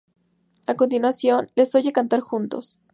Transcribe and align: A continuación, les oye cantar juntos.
A 0.65 0.73
continuación, 0.73 1.51
les 1.53 1.75
oye 1.75 1.91
cantar 1.93 2.21
juntos. 2.21 2.79